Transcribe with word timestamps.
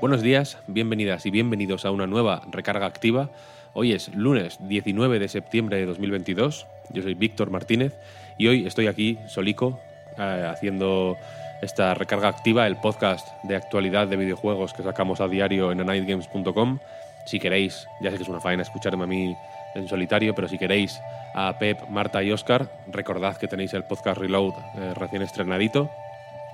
Buenos 0.00 0.22
días, 0.22 0.56
bienvenidas 0.66 1.26
y 1.26 1.30
bienvenidos 1.30 1.84
a 1.84 1.90
una 1.90 2.06
nueva 2.06 2.40
recarga 2.50 2.86
activa. 2.86 3.28
Hoy 3.74 3.92
es 3.92 4.08
lunes 4.14 4.56
19 4.66 5.18
de 5.18 5.28
septiembre 5.28 5.76
de 5.76 5.84
2022. 5.84 6.66
Yo 6.88 7.02
soy 7.02 7.12
Víctor 7.12 7.50
Martínez 7.50 7.98
y 8.38 8.46
hoy 8.46 8.66
estoy 8.66 8.86
aquí, 8.86 9.18
solico, 9.28 9.78
eh, 10.16 10.48
haciendo 10.50 11.18
esta 11.60 11.92
recarga 11.92 12.28
activa, 12.28 12.66
el 12.66 12.78
podcast 12.78 13.28
de 13.42 13.56
actualidad 13.56 14.08
de 14.08 14.16
videojuegos 14.16 14.72
que 14.72 14.82
sacamos 14.82 15.20
a 15.20 15.28
diario 15.28 15.70
en 15.70 15.82
anightgames.com. 15.82 16.78
Si 17.26 17.38
queréis, 17.38 17.86
ya 18.00 18.10
sé 18.10 18.16
que 18.16 18.22
es 18.22 18.28
una 18.30 18.40
faena 18.40 18.62
escucharme 18.62 19.04
a 19.04 19.06
mí 19.06 19.36
en 19.74 19.86
solitario, 19.86 20.34
pero 20.34 20.48
si 20.48 20.56
queréis 20.56 20.98
a 21.34 21.58
Pep, 21.58 21.78
Marta 21.90 22.22
y 22.22 22.32
Oscar, 22.32 22.70
recordad 22.90 23.36
que 23.36 23.48
tenéis 23.48 23.74
el 23.74 23.84
podcast 23.84 24.18
Reload 24.18 24.54
eh, 24.78 24.94
recién 24.94 25.20
estrenadito. 25.20 25.90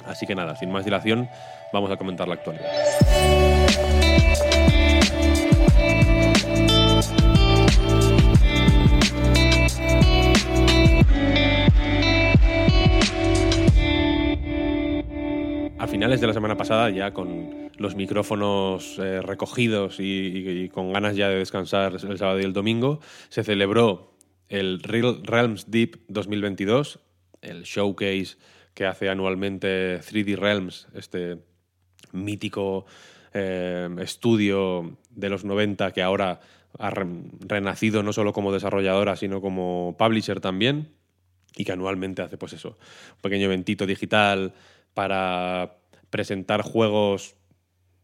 Así 0.07 0.27
que 0.27 0.35
nada, 0.35 0.57
sin 0.57 0.71
más 0.71 0.85
dilación, 0.85 1.29
vamos 1.73 1.91
a 1.91 1.97
comentar 1.97 2.29
la 2.29 2.35
actualidad. 2.35 2.67
A 15.79 15.87
finales 15.87 16.21
de 16.21 16.27
la 16.27 16.33
semana 16.33 16.57
pasada, 16.57 16.91
ya 16.91 17.13
con 17.13 17.71
los 17.77 17.95
micrófonos 17.95 18.99
eh, 18.99 19.21
recogidos 19.21 20.01
y, 20.01 20.05
y- 20.65 20.69
con 20.71 20.93
ganas 20.93 21.17
ya 21.17 21.29
de 21.29 21.37
descansar 21.37 21.93
el 21.95 22.19
sábado 22.19 22.41
y 22.41 22.45
el 22.45 22.53
domingo, 22.55 23.01
se 23.29 23.45
celebró 23.45 24.15
el 24.49 24.81
Real 24.83 25.21
Realms 25.23 25.71
Deep 25.71 25.99
2022, 26.09 26.99
el 27.43 27.63
showcase 27.65 28.37
que 28.77 28.85
hace 28.85 29.09
anualmente 29.09 29.99
3D 30.01 30.37
Realms, 30.37 30.87
este 30.95 31.39
mítico 32.13 32.85
eh, 33.33 33.89
estudio 34.01 34.99
de 35.11 35.31
los 35.31 35.45
90 35.47 35.93
que 35.93 36.03
ahora 36.03 36.41
ha 36.79 36.91
re- 36.91 37.07
renacido 37.41 38.03
no 38.03 38.13
solo 38.13 38.35
como 38.35 38.53
desarrolladora, 38.53 39.17
sino 39.17 39.41
como 39.41 39.97
publisher 39.99 40.41
también, 40.41 40.91
y 41.57 41.65
que 41.65 41.73
anualmente 41.73 42.21
hace 42.21 42.37
pues 42.37 42.53
eso, 42.53 42.69
un 43.15 43.21
pequeño 43.23 43.47
eventito 43.47 43.87
digital 43.87 44.53
para 44.93 45.79
presentar 46.11 46.61
juegos 46.61 47.35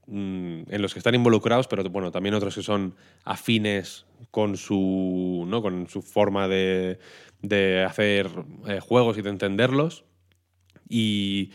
mm, 0.06 0.62
en 0.70 0.80
los 0.82 0.94
que 0.94 1.00
están 1.00 1.14
involucrados, 1.14 1.68
pero 1.68 1.84
bueno, 1.90 2.10
también 2.10 2.34
otros 2.34 2.54
que 2.54 2.62
son 2.62 2.94
afines 3.24 4.06
con 4.30 4.56
su, 4.56 5.44
¿no? 5.46 5.60
con 5.60 5.86
su 5.90 6.00
forma 6.00 6.48
de, 6.48 6.98
de 7.42 7.84
hacer 7.84 8.30
eh, 8.68 8.80
juegos 8.80 9.18
y 9.18 9.22
de 9.22 9.28
entenderlos. 9.28 10.04
Y 10.92 11.50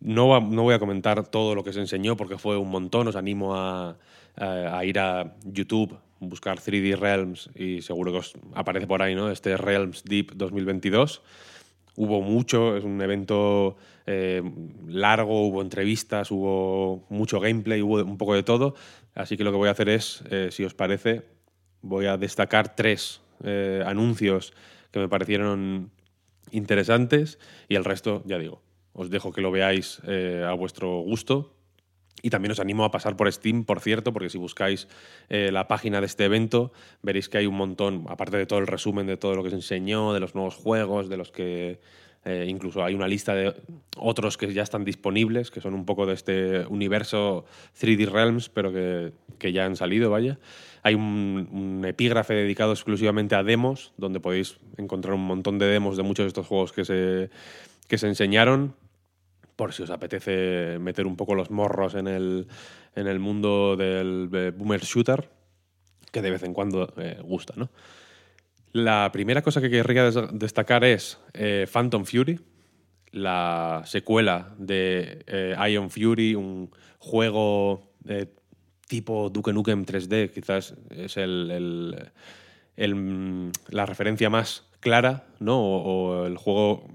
no, 0.00 0.38
no 0.40 0.62
voy 0.62 0.74
a 0.74 0.78
comentar 0.78 1.26
todo 1.28 1.54
lo 1.54 1.64
que 1.64 1.72
se 1.72 1.80
enseñó 1.80 2.16
porque 2.16 2.36
fue 2.36 2.58
un 2.58 2.70
montón. 2.70 3.08
Os 3.08 3.16
animo 3.16 3.54
a 3.54 3.96
ir 4.84 4.98
a 4.98 5.34
YouTube, 5.44 5.96
buscar 6.28 6.58
3D 6.58 6.96
Realms 6.96 7.50
y 7.54 7.82
seguro 7.82 8.12
que 8.12 8.18
os 8.18 8.34
aparece 8.54 8.86
por 8.86 9.02
ahí, 9.02 9.14
¿no? 9.14 9.30
Este 9.30 9.56
Realms 9.56 10.04
Deep 10.04 10.32
2022. 10.34 11.22
Hubo 11.96 12.22
mucho, 12.22 12.76
es 12.76 12.84
un 12.84 13.00
evento 13.02 13.76
eh, 14.06 14.42
largo, 14.86 15.46
hubo 15.46 15.60
entrevistas, 15.60 16.30
hubo 16.30 17.04
mucho 17.10 17.38
gameplay, 17.38 17.82
hubo 17.82 18.02
un 18.02 18.16
poco 18.16 18.34
de 18.34 18.42
todo. 18.42 18.74
Así 19.14 19.36
que 19.36 19.44
lo 19.44 19.50
que 19.50 19.58
voy 19.58 19.68
a 19.68 19.72
hacer 19.72 19.88
es, 19.88 20.22
eh, 20.30 20.48
si 20.50 20.64
os 20.64 20.74
parece, 20.74 21.22
voy 21.82 22.06
a 22.06 22.16
destacar 22.16 22.74
tres 22.74 23.20
eh, 23.44 23.82
anuncios 23.84 24.54
que 24.90 25.00
me 25.00 25.08
parecieron 25.08 25.90
interesantes 26.50 27.38
y 27.68 27.74
el 27.74 27.84
resto, 27.84 28.22
ya 28.26 28.38
digo, 28.38 28.62
os 28.92 29.10
dejo 29.10 29.32
que 29.32 29.40
lo 29.40 29.50
veáis 29.50 30.00
eh, 30.06 30.44
a 30.46 30.52
vuestro 30.52 31.00
gusto. 31.00 31.54
Y 32.24 32.30
también 32.30 32.52
os 32.52 32.60
animo 32.60 32.84
a 32.84 32.90
pasar 32.92 33.16
por 33.16 33.30
Steam, 33.32 33.64
por 33.64 33.80
cierto, 33.80 34.12
porque 34.12 34.30
si 34.30 34.38
buscáis 34.38 34.86
eh, 35.28 35.50
la 35.50 35.66
página 35.66 36.00
de 36.00 36.06
este 36.06 36.24
evento, 36.24 36.72
veréis 37.02 37.28
que 37.28 37.38
hay 37.38 37.46
un 37.46 37.56
montón, 37.56 38.06
aparte 38.08 38.36
de 38.36 38.46
todo 38.46 38.60
el 38.60 38.68
resumen 38.68 39.06
de 39.06 39.16
todo 39.16 39.34
lo 39.34 39.42
que 39.42 39.50
se 39.50 39.56
enseñó, 39.56 40.12
de 40.12 40.20
los 40.20 40.36
nuevos 40.36 40.54
juegos, 40.54 41.08
de 41.08 41.16
los 41.16 41.32
que 41.32 41.80
eh, 42.24 42.46
incluso 42.48 42.84
hay 42.84 42.94
una 42.94 43.08
lista 43.08 43.34
de 43.34 43.52
otros 43.96 44.36
que 44.36 44.52
ya 44.52 44.62
están 44.62 44.84
disponibles, 44.84 45.50
que 45.50 45.60
son 45.60 45.74
un 45.74 45.84
poco 45.84 46.06
de 46.06 46.14
este 46.14 46.64
universo 46.66 47.44
3D 47.80 48.08
Realms, 48.08 48.48
pero 48.48 48.72
que, 48.72 49.12
que 49.38 49.52
ya 49.52 49.64
han 49.64 49.74
salido, 49.74 50.08
vaya. 50.10 50.38
Hay 50.84 50.94
un, 50.94 51.48
un 51.50 51.84
epígrafe 51.84 52.34
dedicado 52.34 52.72
exclusivamente 52.72 53.34
a 53.34 53.42
demos, 53.42 53.92
donde 53.96 54.20
podéis 54.20 54.58
encontrar 54.76 55.14
un 55.14 55.26
montón 55.26 55.58
de 55.58 55.66
demos 55.66 55.96
de 55.96 56.04
muchos 56.04 56.24
de 56.24 56.28
estos 56.28 56.46
juegos 56.46 56.72
que 56.72 56.84
se, 56.84 57.30
que 57.88 57.98
se 57.98 58.06
enseñaron 58.06 58.76
por 59.62 59.72
si 59.72 59.84
os 59.84 59.90
apetece 59.90 60.76
meter 60.80 61.06
un 61.06 61.14
poco 61.14 61.36
los 61.36 61.52
morros 61.52 61.94
en 61.94 62.08
el, 62.08 62.48
en 62.96 63.06
el 63.06 63.20
mundo 63.20 63.76
del 63.76 64.28
eh, 64.32 64.50
boomer 64.50 64.80
shooter, 64.80 65.30
que 66.10 66.20
de 66.20 66.32
vez 66.32 66.42
en 66.42 66.52
cuando 66.52 66.92
eh, 66.96 67.20
gusta, 67.22 67.54
¿no? 67.56 67.70
La 68.72 69.10
primera 69.12 69.40
cosa 69.40 69.60
que 69.60 69.70
querría 69.70 70.02
des- 70.10 70.30
destacar 70.32 70.82
es 70.82 71.20
eh, 71.34 71.68
Phantom 71.72 72.04
Fury, 72.04 72.40
la 73.12 73.82
secuela 73.84 74.52
de 74.58 75.22
eh, 75.28 75.54
Iron 75.70 75.90
Fury, 75.90 76.34
un 76.34 76.68
juego 76.98 77.92
tipo 78.88 79.30
Duke 79.30 79.52
Nukem 79.52 79.84
3D, 79.86 80.32
quizás 80.32 80.74
es 80.90 81.16
el, 81.18 82.10
el- 82.76 83.52
la 83.68 83.86
referencia 83.86 84.28
más 84.28 84.64
clara, 84.80 85.26
¿no? 85.38 85.60
O 85.62 86.26
el 86.26 86.36
juego 86.36 86.88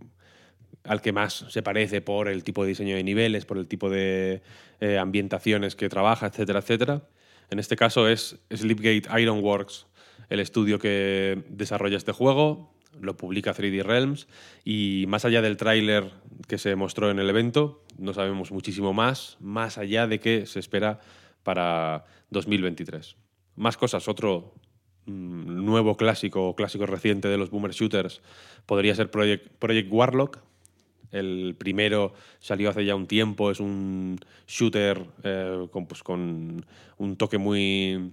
al 0.88 1.02
que 1.02 1.12
más 1.12 1.46
se 1.50 1.62
parece 1.62 2.02
por 2.02 2.28
el 2.28 2.44
tipo 2.44 2.64
de 2.64 2.70
diseño 2.70 2.96
de 2.96 3.03
niveles, 3.03 3.46
por 3.46 3.58
el 3.58 3.68
tipo 3.68 3.90
de 3.90 4.42
eh, 4.80 4.98
ambientaciones 4.98 5.75
que 5.75 5.90
trabaja, 5.90 6.28
etcétera, 6.28 6.59
etcétera. 6.59 7.03
En 7.50 7.59
este 7.59 7.75
caso 7.75 8.08
es 8.08 8.40
Sleepgate 8.53 9.22
Ironworks, 9.22 9.88
el 10.30 10.40
estudio 10.40 10.80
que 10.80 11.44
desarrolla 11.50 11.97
este 11.97 12.12
juego, 12.12 12.74
lo 13.02 13.16
publica 13.18 13.53
3D 13.53 13.84
Realms 13.84 14.28
y 14.66 15.06
más 15.08 15.26
allá 15.26 15.42
del 15.42 15.58
tráiler 15.58 16.12
que 16.47 16.58
se 16.58 16.76
mostró 16.76 17.12
en 17.12 17.20
el 17.20 17.30
evento, 17.30 17.84
no 17.97 18.14
sabemos 18.14 18.52
muchísimo 18.52 18.94
más, 18.94 19.38
más 19.40 19.78
allá 19.78 20.08
de 20.08 20.20
que 20.20 20.46
se 20.46 20.59
espera 20.59 21.00
para 21.44 22.06
2023. 22.31 23.16
Más 23.56 23.78
cosas, 23.78 24.08
otro 24.08 24.53
mm, 25.06 25.66
nuevo 25.66 25.96
clásico 25.96 26.47
o 26.47 26.56
clásico 26.56 26.86
reciente 26.86 27.28
de 27.28 27.38
los 27.38 27.50
boomer 27.50 27.72
shooters 27.72 28.22
podría 28.66 28.96
ser 28.96 29.09
Project, 29.09 29.47
Project 29.59 29.92
Warlock, 29.92 30.40
el 31.12 31.56
primero 31.57 32.13
salió 32.40 32.69
hace 32.69 32.85
ya 32.85 32.95
un 32.95 33.07
tiempo, 33.07 33.51
es 33.51 33.59
un 33.59 34.19
shooter 34.47 35.06
eh, 35.23 35.68
con, 35.72 35.88
pues, 35.88 36.03
con 36.03 36.66
un 36.97 37.16
toque 37.18 37.38
muy 37.38 38.12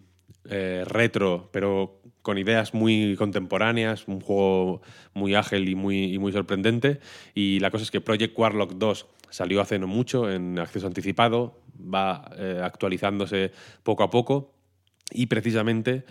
eh, 0.48 0.84
retro, 0.86 1.48
pero 1.52 2.00
con 2.22 2.38
ideas 2.38 2.72
muy 2.74 3.16
contemporáneas, 3.16 4.08
un 4.08 4.20
juego 4.20 4.82
muy 5.12 5.34
ágil 5.34 5.68
y 5.68 5.74
muy, 5.74 6.12
y 6.12 6.18
muy 6.18 6.32
sorprendente. 6.32 7.00
Y 7.34 7.60
la 7.60 7.70
cosa 7.70 7.84
es 7.84 7.90
que 7.90 8.00
Project 8.00 8.38
Warlock 8.38 8.72
2 8.74 9.06
salió 9.30 9.60
hace 9.60 9.78
no 9.78 9.86
mucho 9.86 10.30
en 10.30 10.58
acceso 10.58 10.86
anticipado, 10.86 11.60
va 11.78 12.30
eh, 12.38 12.60
actualizándose 12.62 13.52
poco 13.82 14.04
a 14.04 14.10
poco 14.10 14.52
y 15.10 15.26
precisamente 15.26 16.04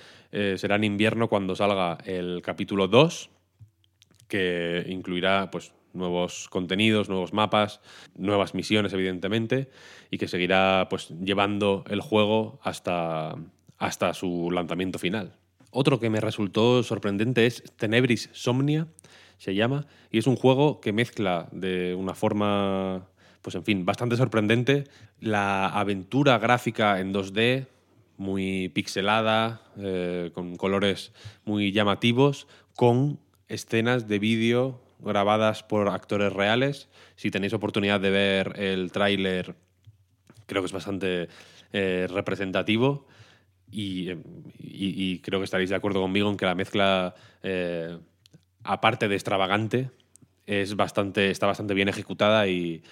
será 0.55 0.77
en 0.77 0.83
invierno 0.83 1.27
cuando 1.27 1.55
salga 1.55 1.99
el 2.05 2.41
capítulo 2.41 2.87
2, 2.87 3.29
que 4.27 4.83
incluirá 4.87 5.51
pues, 5.51 5.73
nuevos 5.93 6.47
contenidos, 6.49 7.09
nuevos 7.09 7.33
mapas, 7.33 7.81
nuevas 8.15 8.53
misiones, 8.53 8.93
evidentemente, 8.93 9.69
y 10.11 10.17
que 10.17 10.27
seguirá 10.27 10.87
pues, 10.89 11.09
llevando 11.23 11.83
el 11.89 12.01
juego 12.01 12.59
hasta, 12.63 13.35
hasta 13.77 14.13
su 14.13 14.51
lanzamiento 14.51 14.99
final. 14.99 15.33
Otro 15.71 15.99
que 15.99 16.09
me 16.09 16.19
resultó 16.19 16.83
sorprendente 16.83 17.45
es 17.45 17.63
Tenebris 17.77 18.29
Somnia, 18.33 18.87
se 19.37 19.55
llama, 19.55 19.87
y 20.11 20.19
es 20.19 20.27
un 20.27 20.35
juego 20.35 20.79
que 20.79 20.93
mezcla 20.93 21.47
de 21.51 21.95
una 21.95 22.13
forma, 22.13 23.07
pues 23.41 23.55
en 23.55 23.63
fin, 23.63 23.85
bastante 23.85 24.15
sorprendente 24.15 24.85
la 25.19 25.67
aventura 25.67 26.37
gráfica 26.37 26.99
en 26.99 27.13
2D, 27.13 27.67
muy 28.17 28.69
pixelada, 28.69 29.61
eh, 29.77 30.31
con 30.33 30.55
colores 30.55 31.11
muy 31.43 31.71
llamativos, 31.71 32.47
con 32.75 33.19
escenas 33.47 34.07
de 34.07 34.19
vídeo 34.19 34.79
grabadas 35.03 35.63
por 35.63 35.89
actores 35.89 36.33
reales. 36.33 36.89
Si 37.15 37.31
tenéis 37.31 37.53
oportunidad 37.53 37.99
de 37.99 38.09
ver 38.09 38.59
el 38.59 38.91
tráiler, 38.91 39.55
creo 40.45 40.61
que 40.61 40.67
es 40.67 40.71
bastante 40.71 41.29
eh, 41.71 42.07
representativo. 42.09 43.07
Y, 43.71 44.09
creo 45.19 45.39
que 45.39 45.45
estaréis 45.45 45.71
de 45.71 45.75
acuerdo 45.75 46.01
conmigo 46.01 46.29
en 46.29 46.37
que 46.37 46.45
la 46.45 46.53
mezcla, 46.53 47.15
eh, 47.41 47.97
aparte 48.63 49.07
de 49.07 49.15
extravagante, 49.15 49.89
es 50.45 50.75
bastante, 50.75 51.31
está 51.31 51.47
bastante 51.47 51.73
bien 51.73 51.89
ejecutada 51.89 52.47
y, 52.47 52.83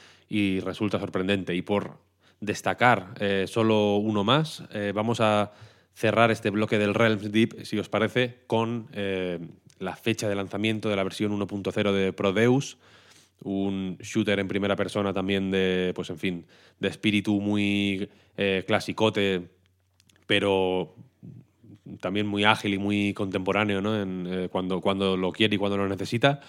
resulta 0.62 1.00
sorprendente. 1.00 1.54
Y 1.56 1.62
por 1.62 2.00
destacar 2.40 3.14
eh, 3.19 3.46
solo 3.48 3.98
uno 3.98 4.24
más, 4.24 4.64
vamos 4.94 5.19
a 5.22 5.52
cerrar 5.94 6.32
este 6.32 6.50
bloque 6.50 6.78
del 6.78 6.94
Realms 6.94 7.32
Deep, 7.32 7.66
si 7.66 7.78
os 7.78 7.90
parece, 7.90 8.40
con 8.48 8.88
eh, 8.94 9.40
la 9.80 9.96
fecha 9.96 10.30
de 10.30 10.36
lanzamiento 10.36 10.90
de 10.90 10.96
la 10.96 11.04
versión 11.04 11.38
1.0 11.38 11.92
de 11.92 12.14
Prodeus, 12.14 12.78
un 13.44 13.98
shooter 14.00 14.40
en 14.40 14.48
primera 14.48 14.76
persona 14.76 15.14
también 15.14 15.52
de, 15.52 15.92
pues 15.96 16.10
en 16.10 16.18
fin, 16.18 16.46
de 16.80 16.88
espíritu 16.88 17.42
muy 17.42 18.10
eh, 18.38 18.64
clasicote, 18.68 19.50
pero 20.28 20.96
también 22.00 22.28
muy 22.28 22.44
ágil 22.44 22.76
y 22.76 22.78
muy 22.78 23.14
contemporáneo 23.14 23.82
¿no? 23.82 23.96
eh, 23.96 24.50
cuando, 24.52 24.82
cuando 24.82 25.18
lo 25.18 25.32
quiere 25.32 25.56
y 25.56 25.58
cuando 25.58 25.78
lo 25.78 25.88
necesita, 25.88 26.40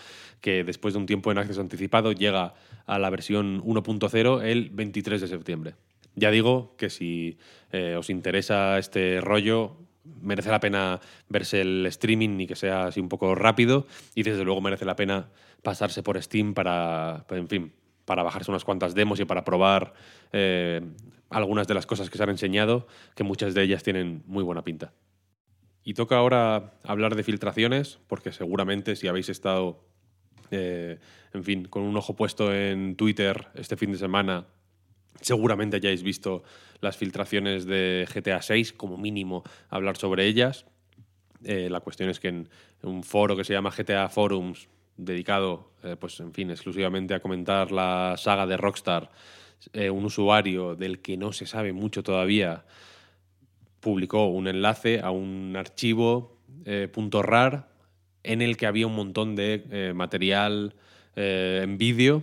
que 0.40 0.64
después 0.64 0.94
de 0.94 1.00
un 1.00 1.06
tiempo 1.06 1.32
en 1.32 1.38
acceso 1.38 1.60
anticipado 1.60 2.12
llega 2.12 2.54
a 2.86 2.98
la 2.98 3.10
versión 3.10 3.62
1.0 3.62 4.42
el 4.42 4.70
23 4.70 5.20
de 5.20 5.28
septiembre. 5.28 5.74
Ya 6.14 6.30
digo 6.30 6.74
que 6.76 6.90
si 6.90 7.38
eh, 7.70 7.96
os 7.96 8.10
interesa 8.10 8.78
este 8.78 9.20
rollo, 9.20 9.76
merece 10.04 10.50
la 10.50 10.60
pena 10.60 11.00
verse 11.28 11.60
el 11.60 11.86
streaming 11.86 12.40
y 12.40 12.46
que 12.46 12.56
sea 12.56 12.86
así 12.86 13.00
un 13.00 13.08
poco 13.08 13.34
rápido 13.34 13.86
y 14.14 14.22
desde 14.22 14.44
luego 14.44 14.60
merece 14.60 14.84
la 14.84 14.96
pena 14.96 15.30
pasarse 15.62 16.02
por 16.02 16.20
Steam 16.20 16.54
para, 16.54 17.24
en 17.30 17.48
fin, 17.48 17.72
para 18.04 18.22
bajarse 18.22 18.50
unas 18.50 18.64
cuantas 18.64 18.94
demos 18.94 19.20
y 19.20 19.24
para 19.24 19.44
probar 19.44 19.94
eh, 20.32 20.80
algunas 21.30 21.66
de 21.66 21.74
las 21.74 21.86
cosas 21.86 22.10
que 22.10 22.18
se 22.18 22.24
han 22.24 22.30
enseñado, 22.30 22.86
que 23.14 23.24
muchas 23.24 23.54
de 23.54 23.62
ellas 23.62 23.82
tienen 23.82 24.22
muy 24.26 24.44
buena 24.44 24.64
pinta. 24.64 24.92
Y 25.84 25.94
toca 25.94 26.16
ahora 26.16 26.74
hablar 26.84 27.16
de 27.16 27.22
filtraciones, 27.22 27.98
porque 28.06 28.32
seguramente 28.32 28.96
si 28.96 29.08
habéis 29.08 29.28
estado, 29.28 29.84
eh, 30.50 30.98
en 31.32 31.44
fin, 31.44 31.64
con 31.64 31.82
un 31.82 31.96
ojo 31.96 32.14
puesto 32.14 32.54
en 32.54 32.96
Twitter 32.96 33.48
este 33.54 33.76
fin 33.76 33.92
de 33.92 33.98
semana, 33.98 34.46
seguramente 35.20 35.76
hayáis 35.76 36.02
visto 36.02 36.42
las 36.80 36.96
filtraciones 36.96 37.64
de 37.64 38.06
GTA 38.12 38.42
6, 38.42 38.72
como 38.72 38.98
mínimo 38.98 39.44
hablar 39.70 39.96
sobre 39.96 40.26
ellas. 40.26 40.66
Eh, 41.44 41.68
la 41.70 41.80
cuestión 41.80 42.10
es 42.10 42.20
que 42.20 42.28
en 42.28 42.48
un 42.82 43.02
foro 43.02 43.36
que 43.36 43.44
se 43.44 43.52
llama 43.52 43.70
GTA 43.70 44.08
Forums, 44.08 44.68
dedicado, 44.96 45.72
eh, 45.82 45.96
pues 45.98 46.20
en 46.20 46.32
fin, 46.32 46.50
exclusivamente 46.50 47.14
a 47.14 47.20
comentar 47.20 47.72
la 47.72 48.14
saga 48.18 48.46
de 48.46 48.56
Rockstar, 48.56 49.10
eh, 49.72 49.90
un 49.90 50.04
usuario 50.04 50.74
del 50.74 51.00
que 51.00 51.16
no 51.16 51.32
se 51.32 51.46
sabe 51.46 51.72
mucho 51.72 52.02
todavía 52.02 52.64
publicó 53.80 54.26
un 54.26 54.48
enlace 54.48 55.00
a 55.00 55.10
un 55.10 55.54
archivo 55.56 56.36
.rar 56.64 57.68
en 58.22 58.42
el 58.42 58.56
que 58.56 58.66
había 58.66 58.86
un 58.86 58.94
montón 58.94 59.34
de 59.34 59.92
material 59.94 60.76
en 61.16 61.78
vídeo 61.78 62.22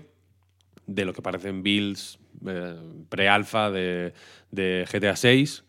de 0.88 1.04
lo 1.04 1.12
que 1.12 1.22
parecen 1.22 1.62
builds 1.62 2.20
eh, 2.46 2.76
pre-alfa 3.10 3.72
de, 3.72 4.14
GTA 4.52 5.16
6. 5.16 5.64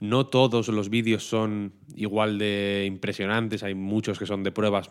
No 0.00 0.26
todos 0.26 0.66
los 0.68 0.88
vídeos 0.88 1.24
son 1.24 1.74
igual 1.94 2.38
de 2.38 2.84
impresionantes, 2.88 3.62
hay 3.62 3.74
muchos 3.74 4.18
que 4.18 4.26
son 4.26 4.42
de 4.42 4.50
pruebas 4.50 4.88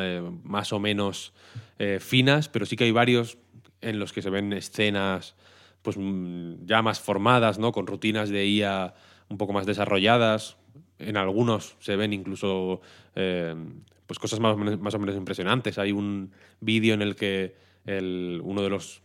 eh, 0.00 0.22
más 0.44 0.72
o 0.72 0.80
menos 0.80 1.34
eh, 1.78 1.98
finas, 2.00 2.48
pero 2.48 2.64
sí 2.64 2.74
que 2.74 2.84
hay 2.84 2.90
varios 2.90 3.36
en 3.82 3.98
los 3.98 4.14
que 4.14 4.22
se 4.22 4.30
ven 4.30 4.54
escenas 4.54 5.36
pues 5.82 5.98
mm, 5.98 6.64
ya 6.64 6.80
más 6.80 7.00
formadas, 7.00 7.58
¿no? 7.58 7.72
Con 7.72 7.86
rutinas 7.86 8.30
de 8.30 8.46
IA 8.46 8.94
un 9.28 9.36
poco 9.36 9.52
más 9.52 9.66
desarrolladas. 9.66 10.56
En 10.98 11.18
algunos 11.18 11.76
se 11.80 11.96
ven 11.96 12.14
incluso 12.14 12.80
pues 14.06 14.18
cosas 14.18 14.40
más 14.40 14.54
o, 14.54 14.56
menos, 14.56 14.80
más 14.80 14.94
o 14.94 14.98
menos 14.98 15.16
impresionantes. 15.16 15.78
Hay 15.78 15.92
un 15.92 16.32
vídeo 16.60 16.94
en 16.94 17.02
el 17.02 17.16
que 17.16 17.56
el- 17.84 18.40
uno 18.42 18.62
de 18.62 18.70
los 18.70 19.02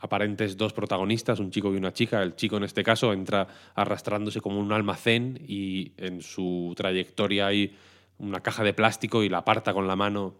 aparentes 0.00 0.56
dos 0.56 0.72
protagonistas, 0.72 1.38
un 1.38 1.50
chico 1.50 1.72
y 1.72 1.76
una 1.76 1.92
chica. 1.92 2.22
El 2.22 2.34
chico 2.34 2.56
en 2.56 2.64
este 2.64 2.82
caso 2.82 3.12
entra 3.12 3.46
arrastrándose 3.74 4.40
como 4.40 4.58
un 4.58 4.72
almacén 4.72 5.42
y 5.46 5.92
en 5.96 6.22
su 6.22 6.72
trayectoria 6.76 7.46
hay 7.46 7.76
una 8.18 8.40
caja 8.40 8.64
de 8.64 8.74
plástico 8.74 9.22
y 9.22 9.28
la 9.28 9.38
aparta 9.38 9.72
con 9.72 9.86
la 9.86 9.96
mano 9.96 10.34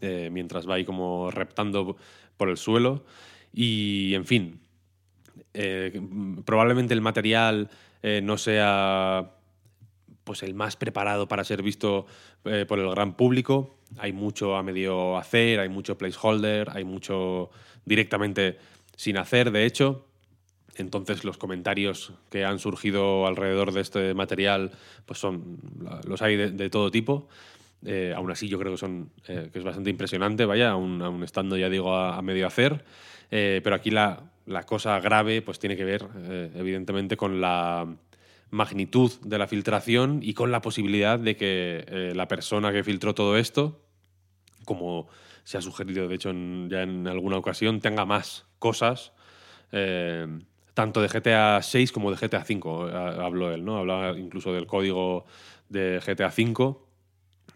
eh, 0.00 0.30
mientras 0.32 0.68
va 0.68 0.74
ahí 0.74 0.84
como 0.84 1.30
reptando 1.30 1.96
por 2.36 2.48
el 2.48 2.56
suelo. 2.56 3.04
Y 3.52 4.14
en 4.14 4.24
fin, 4.24 4.60
eh, 5.54 6.00
probablemente 6.44 6.94
el 6.94 7.00
material 7.00 7.70
eh, 8.02 8.20
no 8.22 8.38
sea 8.38 9.32
pues 10.24 10.42
el 10.42 10.54
más 10.54 10.76
preparado 10.76 11.28
para 11.28 11.44
ser 11.44 11.62
visto 11.62 12.06
por 12.42 12.78
el 12.80 12.90
gran 12.90 13.14
público. 13.14 13.78
Hay 13.98 14.12
mucho 14.12 14.56
a 14.56 14.62
medio 14.64 15.16
hacer, 15.16 15.60
hay 15.60 15.68
mucho 15.68 15.96
placeholder, 15.96 16.68
hay 16.72 16.84
mucho 16.84 17.50
directamente 17.84 18.58
sin 18.96 19.18
hacer, 19.18 19.52
de 19.52 19.64
hecho. 19.64 20.06
Entonces 20.74 21.24
los 21.24 21.38
comentarios 21.38 22.12
que 22.30 22.44
han 22.44 22.58
surgido 22.58 23.26
alrededor 23.26 23.72
de 23.72 23.80
este 23.80 24.14
material 24.14 24.72
pues 25.06 25.18
son 25.18 25.58
los 26.06 26.20
hay 26.22 26.36
de, 26.36 26.70
todo 26.70 26.90
tipo. 26.90 27.28
Eh, 27.84 28.12
aún 28.16 28.30
así 28.30 28.48
yo 28.48 28.58
creo 28.58 28.72
que 28.72 28.78
son 28.78 29.10
eh, 29.28 29.48
que 29.52 29.58
es 29.58 29.64
bastante 29.64 29.90
impresionante, 29.90 30.44
vaya, 30.44 30.70
aún, 30.70 31.22
estando 31.22 31.56
ya 31.56 31.68
digo 31.68 31.94
a, 31.94 32.20
medio 32.20 32.46
hacer. 32.46 32.84
Eh, 33.30 33.60
pero 33.64 33.76
aquí 33.76 33.90
la, 33.90 34.30
la, 34.44 34.64
cosa 34.64 34.98
grave 35.00 35.40
pues 35.42 35.58
tiene 35.58 35.76
que 35.76 35.84
ver 35.84 36.06
evidentemente 36.54 37.16
con 37.16 37.40
la 37.40 37.86
magnitud 38.50 39.10
de 39.22 39.38
la 39.38 39.46
filtración 39.46 40.20
y 40.22 40.34
con 40.34 40.52
la 40.52 40.62
posibilidad 40.62 41.18
de 41.18 41.36
que 41.36 42.12
la 42.14 42.28
persona 42.28 42.72
que 42.72 42.84
filtró 42.84 43.14
todo 43.14 43.36
esto, 43.36 43.80
como 44.64 45.08
se 45.46 45.56
ha 45.56 45.60
sugerido 45.60 46.08
de 46.08 46.14
hecho 46.16 46.32
ya 46.68 46.82
en 46.82 47.06
alguna 47.06 47.36
ocasión, 47.36 47.78
tenga 47.78 48.04
más 48.04 48.46
cosas, 48.58 49.12
eh, 49.70 50.26
tanto 50.74 51.00
de 51.00 51.06
GTA 51.06 51.62
6 51.62 51.92
como 51.92 52.10
de 52.10 52.16
GTA 52.16 52.44
5, 52.44 52.88
habló 52.88 53.52
él, 53.52 53.64
¿no? 53.64 53.78
Hablaba 53.78 54.18
incluso 54.18 54.52
del 54.52 54.66
código 54.66 55.24
de 55.68 56.00
GTA 56.04 56.32
5 56.32 56.84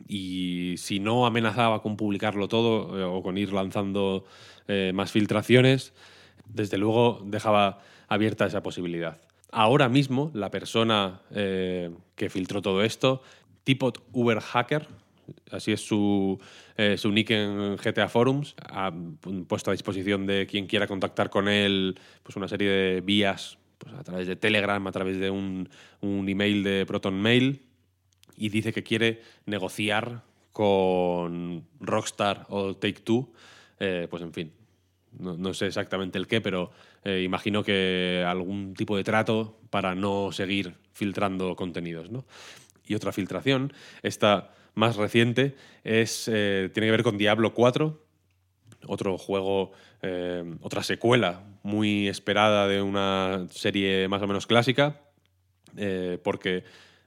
y 0.06 0.76
si 0.78 1.00
no 1.00 1.26
amenazaba 1.26 1.82
con 1.82 1.96
publicarlo 1.96 2.46
todo 2.46 2.96
eh, 2.96 3.02
o 3.02 3.22
con 3.24 3.36
ir 3.36 3.52
lanzando 3.52 4.24
eh, 4.68 4.92
más 4.94 5.10
filtraciones, 5.10 5.92
desde 6.46 6.78
luego 6.78 7.20
dejaba 7.24 7.80
abierta 8.06 8.46
esa 8.46 8.62
posibilidad. 8.62 9.20
Ahora 9.50 9.88
mismo, 9.88 10.30
la 10.32 10.52
persona 10.52 11.22
eh, 11.32 11.90
que 12.14 12.30
filtró 12.30 12.62
todo 12.62 12.84
esto, 12.84 13.20
Tipot 13.64 14.00
Uber 14.12 14.38
Hacker, 14.40 14.86
así 15.50 15.72
es 15.72 15.80
su, 15.80 16.38
eh, 16.76 16.96
su 16.96 17.10
nick 17.10 17.30
en 17.30 17.76
GTA 17.76 18.08
Forums, 18.08 18.54
ha 18.58 18.92
puesto 19.48 19.70
a 19.70 19.72
disposición 19.72 20.26
de 20.26 20.46
quien 20.46 20.66
quiera 20.66 20.86
contactar 20.86 21.30
con 21.30 21.48
él 21.48 21.98
pues 22.22 22.36
una 22.36 22.48
serie 22.48 22.70
de 22.70 23.00
vías 23.00 23.58
pues 23.78 23.94
a 23.94 24.04
través 24.04 24.26
de 24.26 24.36
Telegram, 24.36 24.86
a 24.86 24.92
través 24.92 25.18
de 25.18 25.30
un, 25.30 25.68
un 26.00 26.28
email 26.28 26.62
de 26.62 26.84
Proton 26.86 27.20
Mail, 27.20 27.62
y 28.36 28.48
dice 28.48 28.72
que 28.72 28.82
quiere 28.82 29.22
negociar 29.46 30.22
con 30.52 31.66
Rockstar 31.78 32.46
o 32.48 32.74
Take 32.74 33.00
Two, 33.00 33.32
eh, 33.78 34.06
pues 34.10 34.22
en 34.22 34.32
fin, 34.32 34.52
no, 35.18 35.54
sé 35.54 35.66
exactamente 35.66 36.18
el 36.18 36.26
qué, 36.26 36.40
pero 36.40 36.70
eh, 37.04 37.22
imagino 37.22 37.62
que 37.62 38.24
algún 38.26 38.74
tipo 38.74 38.96
de 38.96 39.04
trato 39.04 39.58
para 39.70 39.94
no 39.94 40.32
seguir 40.32 40.74
filtrando 40.92 41.56
contenidos. 41.56 42.10
¿no? 42.10 42.24
Y 42.90 42.96
otra 42.96 43.12
filtración, 43.12 43.72
esta 44.02 44.50
más 44.74 44.96
reciente, 44.96 45.54
es, 45.84 46.26
eh, 46.26 46.70
tiene 46.74 46.88
que 46.88 46.90
ver 46.90 47.02
con 47.04 47.18
Diablo 47.18 47.54
4, 47.54 48.04
otro 48.88 49.16
juego, 49.16 49.70
eh, 50.02 50.56
otra 50.60 50.82
secuela 50.82 51.44
muy 51.62 52.08
esperada 52.08 52.66
de 52.66 52.82
una 52.82 53.46
serie 53.52 54.08
más 54.08 54.20
o 54.22 54.26
menos 54.26 54.48
clásica, 54.48 55.02
eh, 55.76 56.18
porque 56.24 56.64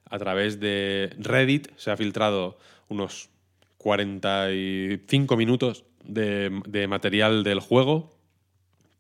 a 0.09 0.17
través 0.19 0.61
de 0.61 1.13
Reddit 1.19 1.67
se 1.75 1.91
ha 1.91 1.97
filtrado 1.97 2.57
unos 2.87 3.29
45 3.77 5.35
minutos 5.35 5.83
de, 6.05 6.61
de, 6.65 6.87
material 6.87 7.43
del 7.43 7.59
juego. 7.59 8.15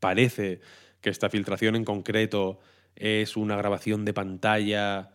Parece 0.01 0.59
que 0.99 1.11
esta 1.11 1.29
filtración 1.29 1.77
en 1.77 1.85
concreto 1.85 2.59
es 2.97 3.37
una 3.37 3.55
grabación 3.55 4.03
de 4.03 4.13
pantalla 4.13 5.12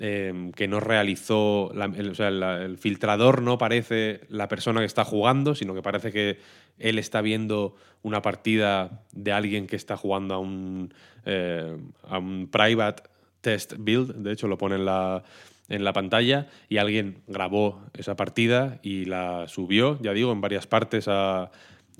eh, 0.00 0.52
que 0.54 0.68
no 0.68 0.78
realizó, 0.80 1.72
el, 1.72 2.10
o 2.10 2.14
sea, 2.14 2.28
el, 2.28 2.78
filtrador 2.78 3.42
no 3.42 3.58
parece 3.58 4.20
la 4.28 4.46
persona 4.46 4.80
que 4.80 4.86
está 4.86 5.04
jugando, 5.04 5.54
sino 5.54 5.74
que 5.74 5.82
parece 5.82 6.12
que 6.12 6.38
él 6.78 6.98
está 6.98 7.20
viendo 7.20 7.74
una 8.02 8.22
partida 8.22 9.02
de 9.12 9.32
alguien 9.32 9.66
que 9.66 9.76
está 9.76 9.96
jugando 9.96 10.34
a 10.34 10.38
un, 10.38 10.94
eh, 11.24 11.76
a 12.08 12.18
un 12.18 12.48
private 12.48 13.02
test 13.40 13.74
build, 13.78 14.14
de 14.14 14.32
hecho 14.32 14.46
lo 14.46 14.56
pone 14.56 14.76
en 14.76 14.84
la, 14.84 15.24
en 15.68 15.82
la 15.82 15.92
pantalla 15.92 16.46
y 16.68 16.76
alguien 16.76 17.22
grabó 17.26 17.82
esa 17.94 18.14
partida 18.14 18.78
y 18.82 19.04
la 19.04 19.48
subió, 19.48 20.00
ya 20.00 20.12
digo, 20.12 20.30
en 20.30 20.40
varias 20.40 20.66
partes 20.66 21.08
a, 21.08 21.50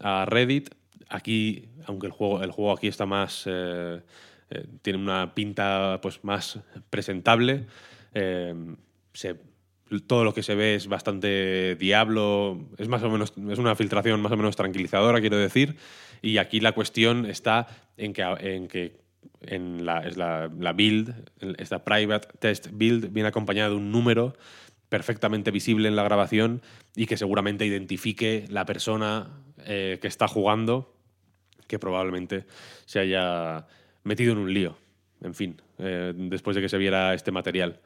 a 0.01 0.25
Reddit. 0.25 0.71
Aquí, 1.09 1.69
aunque 1.87 2.07
el 2.07 2.13
juego, 2.13 2.43
el 2.43 2.53
juego 2.53 2.73
aquí 2.73 2.87
está 2.87 3.07
más... 3.07 3.43
eh, 3.47 4.01
eh, 4.51 4.67
tiene 4.83 4.99
una 4.99 5.35
pinta 5.35 5.99
pues 6.03 6.23
más 6.25 6.59
presentable. 6.91 7.67
eh, 8.15 8.55
se- 9.13 9.37
todo 10.07 10.23
lo 10.23 10.35
que 10.35 10.43
se 10.43 10.55
ve 10.55 10.75
es 10.75 10.87
bastante 10.87 11.75
diablo, 11.77 12.69
es 12.77 12.89
más 12.89 13.03
o 13.03 13.09
menos 13.11 13.33
es 13.51 13.59
una 13.59 13.75
filtración 13.75 14.21
más 14.21 14.33
o 14.33 14.37
menos 14.37 14.55
tranquilizadora, 14.55 15.19
quiero 15.21 15.39
decir. 15.39 15.77
Y 16.21 16.37
aquí 16.39 16.61
la 16.61 16.73
cuestión 16.73 17.25
está 17.25 17.67
en 17.97 18.13
que, 18.13 18.23
en 18.23 18.69
que 18.69 19.01
la, 19.83 20.01
es 20.07 20.19
la 20.19 20.73
build, 20.75 21.15
esta 21.57 21.85
private 21.85 22.29
test 22.39 22.69
build, 22.73 23.13
viene 23.15 23.31
acompañada 23.31 23.71
de 23.71 23.77
un 23.77 23.91
número 23.91 24.37
perfectamente 24.91 25.51
visible 25.51 25.89
en 25.89 25.97
la 25.97 26.03
grabación 26.03 26.61
y 26.95 27.07
que 27.07 27.17
seguramente 27.17 27.65
identifique 27.65 28.45
la 28.51 28.67
persona 28.67 29.31
eh, 29.65 29.99
que 30.03 30.09
está 30.09 30.29
jugando, 30.29 30.95
que 31.67 31.79
probablemente 31.79 32.45
se 32.85 32.99
haya 33.01 33.67
metido 34.09 34.33
en 34.33 34.39
un 34.39 34.53
lío. 34.53 34.77
En 35.23 35.35
fin, 35.35 35.61
eh, 35.79 36.13
después 36.15 36.57
de 36.57 36.63
que 36.63 36.69
se 36.69 36.79
viera 36.79 37.15
este 37.15 37.31
material. 37.31 37.81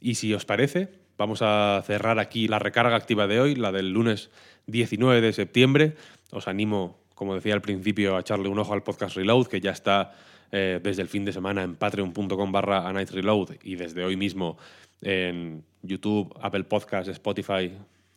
Y 0.00 0.16
si 0.16 0.34
os 0.34 0.44
parece, 0.44 0.88
vamos 1.16 1.40
a 1.42 1.82
cerrar 1.86 2.18
aquí 2.18 2.48
la 2.48 2.58
recarga 2.58 2.96
activa 2.96 3.26
de 3.26 3.40
hoy, 3.40 3.54
la 3.54 3.72
del 3.72 3.90
lunes 3.90 4.30
19 4.66 5.20
de 5.20 5.32
septiembre. 5.32 5.94
Os 6.30 6.48
animo, 6.48 6.98
como 7.14 7.34
decía 7.34 7.54
al 7.54 7.62
principio, 7.62 8.16
a 8.16 8.20
echarle 8.20 8.48
un 8.48 8.58
ojo 8.58 8.72
al 8.72 8.82
podcast 8.82 9.16
Reload, 9.16 9.46
que 9.46 9.60
ya 9.60 9.70
está 9.70 10.12
eh, 10.52 10.80
desde 10.82 11.02
el 11.02 11.08
fin 11.08 11.24
de 11.24 11.32
semana 11.32 11.62
en 11.62 11.74
patreon.com 11.74 12.52
barra 12.52 12.88
a 12.88 12.92
night 12.92 13.10
reload 13.10 13.56
y 13.64 13.74
desde 13.74 14.04
hoy 14.04 14.16
mismo 14.16 14.56
en 15.02 15.64
YouTube, 15.82 16.32
Apple 16.40 16.64
Podcasts, 16.64 17.10
Spotify, 17.10 17.72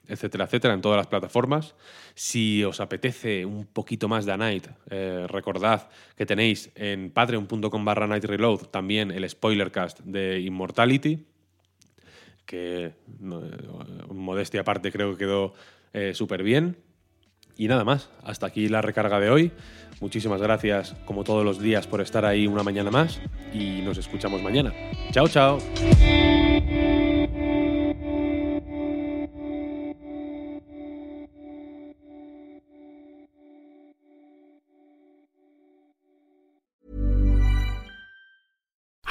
etcétera, 0.10 0.46
etcétera, 0.46 0.74
en 0.74 0.82
todas 0.82 0.98
las 0.98 1.08
plataformas. 1.08 1.76
Si 2.16 2.64
os 2.64 2.80
apetece 2.80 3.46
un 3.46 3.66
poquito 3.66 4.08
más 4.08 4.26
de 4.26 4.32
A 4.34 4.38
Night, 4.38 4.68
eh, 4.90 5.26
recordad 5.28 5.90
que 6.18 6.26
tenéis 6.26 6.72
en 6.76 7.12
patreon.com 7.12 7.86
barra 7.86 8.08
Night 8.08 8.26
Reload 8.26 8.68
también 8.68 9.12
el 9.12 9.30
spoilercast 9.30 10.02
de 10.02 10.42
Immortality, 10.42 11.26
que 12.46 12.86
eh, 12.86 12.94
modestia 14.12 14.62
aparte 14.62 14.92
creo 14.92 15.12
que 15.12 15.20
quedó 15.20 15.54
eh, 15.94 16.14
súper 16.14 16.44
bien. 16.44 16.78
Y 17.56 17.68
nada 17.68 17.84
más, 17.84 18.10
hasta 18.24 18.48
aquí 18.48 18.70
la 18.70 18.82
recarga 18.82 19.20
de 19.20 19.30
hoy. 19.30 19.52
Muchísimas 20.00 20.42
gracias, 20.42 20.96
como 21.06 21.26
todos 21.26 21.44
los 21.44 21.60
días, 21.60 21.88
por 21.88 22.00
estar 22.00 22.26
ahí 22.26 22.48
una 22.48 22.64
mañana 22.64 22.90
más 22.90 23.20
y 23.54 23.82
nos 23.82 23.98
escuchamos 23.98 24.42
mañana. 24.42 24.74
Chao, 25.12 25.28
chao. 25.28 25.60